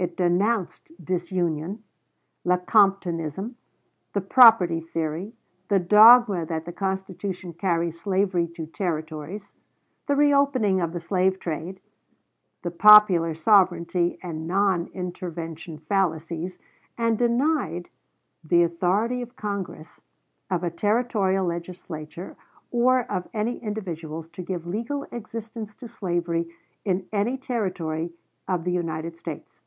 It 0.00 0.16
denounced 0.16 0.92
disunion, 1.04 1.82
Lecomptonism, 2.46 3.56
the 4.12 4.20
property 4.20 4.80
theory, 4.80 5.34
the 5.66 5.80
dogma 5.80 6.46
that 6.46 6.66
the 6.66 6.72
Constitution 6.72 7.52
carries 7.52 8.00
slavery 8.00 8.46
to 8.54 8.66
Territories, 8.66 9.56
the 10.06 10.14
reopening 10.14 10.80
of 10.80 10.92
the 10.92 11.00
slave 11.00 11.40
trade, 11.40 11.80
the 12.62 12.70
popular 12.70 13.34
sovereignty 13.34 14.20
and 14.22 14.46
non 14.46 14.86
intervention 14.94 15.78
fallacies, 15.78 16.60
and 16.96 17.18
denied 17.18 17.88
"the 18.44 18.62
authority 18.62 19.20
of 19.20 19.34
Congress, 19.34 20.00
of 20.48 20.62
a 20.62 20.70
Territorial 20.70 21.44
Legislature, 21.44 22.36
or 22.70 23.00
of 23.10 23.26
any 23.34 23.58
individuals 23.58 24.28
to 24.28 24.42
give 24.44 24.64
legal 24.64 25.08
existence 25.10 25.74
to 25.74 25.88
slavery 25.88 26.48
in 26.84 27.08
any 27.12 27.36
Territory 27.36 28.12
of 28.46 28.62
the 28.62 28.70
United 28.70 29.16
States." 29.16 29.60